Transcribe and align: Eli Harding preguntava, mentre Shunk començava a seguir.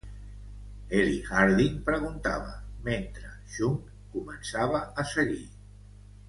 Eli 0.99 1.19
Harding 1.31 1.75
preguntava, 1.89 2.55
mentre 2.87 3.35
Shunk 3.57 3.87
començava 4.17 4.83
a 5.05 5.11
seguir. 5.15 5.45